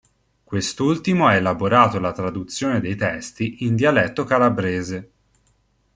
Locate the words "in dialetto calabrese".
3.65-5.11